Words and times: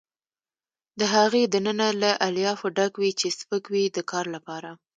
د 0.99 1.01
هغې 1.13 1.43
دننه 1.53 1.87
له 2.01 2.11
الیافو 2.27 2.67
ډک 2.77 2.93
وي 3.01 3.11
چې 3.19 3.27
سپک 3.39 3.63
وي 3.73 3.85
د 3.95 3.97
کار 4.11 4.25
لپاره. 4.35 4.69